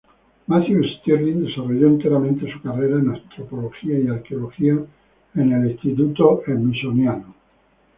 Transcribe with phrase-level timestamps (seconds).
[0.47, 4.73] Matthew Stirling desarrolló enteramente su carrera en antropología y arqueología
[5.35, 7.35] en el Instituto Smithsoniano.